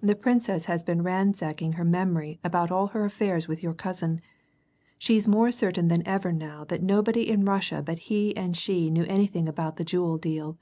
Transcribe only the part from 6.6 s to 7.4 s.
that nobody